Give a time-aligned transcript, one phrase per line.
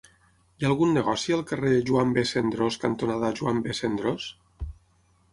[0.59, 2.23] Hi ha algun negoci al carrer Joan B.
[2.29, 3.75] Cendrós cantonada Joan B.
[3.81, 4.31] Cendrós?